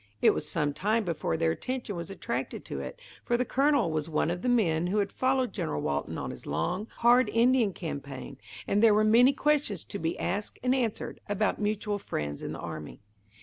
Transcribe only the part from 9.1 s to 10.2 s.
questions to be